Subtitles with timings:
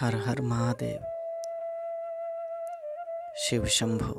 [0.00, 1.02] हर हर महादेव।
[3.36, 4.14] शिव शंभो।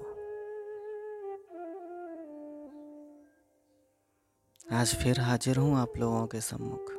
[4.78, 6.92] आज फिर हाजिर हूँ आप लोगों के सम्मुख।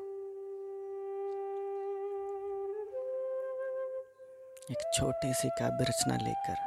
[4.71, 6.59] एक छोटी सी काव्य रचना लेकर।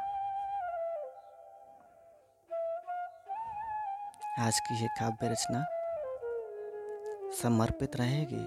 [4.40, 5.64] आज की ये काव्य रचना
[7.42, 8.46] समर्पित रहेगी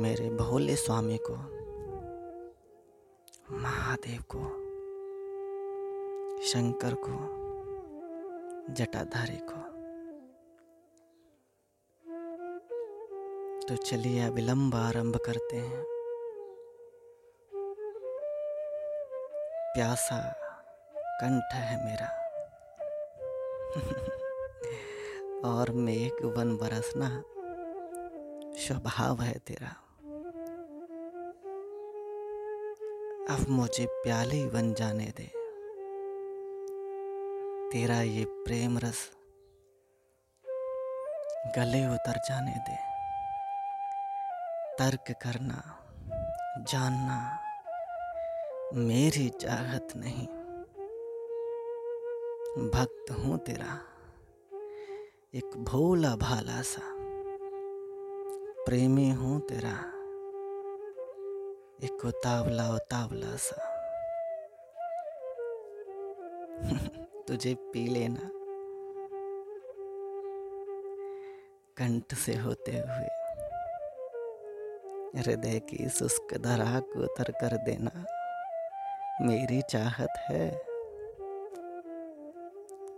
[0.00, 1.56] मेरे भोले स्वामी को।
[3.50, 4.38] महादेव को,
[6.42, 7.12] शंकर को,
[8.74, 9.76] जटाधारी को।
[13.68, 15.84] तो चलिए अब विलंब आरंभ करते हैं।
[19.74, 20.34] प्यासा
[21.06, 22.08] कंठ है मेरा।
[25.50, 27.22] और मेघ वन बरसना
[28.54, 29.85] स्वभाव है तेरा।
[33.30, 35.24] अब मुझे प्याली बन जाने दे।
[37.72, 39.10] तेरा ये प्रेम रस
[41.56, 42.76] गले उतर जाने दे।
[44.78, 45.78] तर्क करना,
[46.68, 47.18] जानना
[48.74, 50.26] मेरी चाहत नहीं।
[52.70, 53.80] भक्त हूँ तेरा,
[55.34, 56.82] एक भोला भाला सा।
[58.64, 59.95] प्रेमी हूँ तेरा
[61.84, 63.56] एक उतावला उतावला सा
[67.28, 68.28] तुझे पी लेना
[71.76, 73.08] कंठ से होते हुए
[75.20, 78.04] हृदय की शुष्क धरा को उतर कर देना
[79.26, 80.50] मेरी चाहत है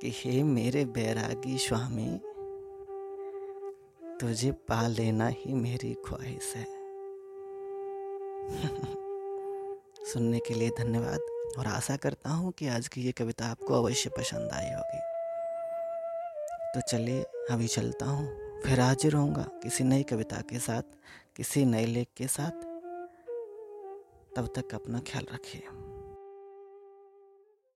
[0.00, 2.10] कि हे मेरे बैरागी स्वामी
[4.20, 6.77] तुझे पा लेना ही मेरी ख्वाहिश है
[10.12, 11.20] सुनने के लिए धन्यवाद,
[11.58, 14.98] और आशा करता हूँ कि आज की ये कविता आपको अवश्य पसंद आई होगी।
[16.74, 18.26] तो चलिए, अभी चलता हूँ,
[18.60, 20.82] फिर हाजिर होऊँगा किसी नई कविता के साथ,
[21.36, 22.50] किसी नए लेख के साथ।
[24.36, 25.62] तब तक अपना ख्याल रखिए।